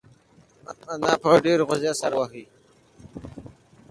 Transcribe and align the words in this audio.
انا 0.93 1.11
په 1.21 1.29
ډېرې 1.43 1.63
غوسې 1.67 1.91
سره 2.01 2.15
هغه 2.15 2.21
وواهه. 2.21 2.43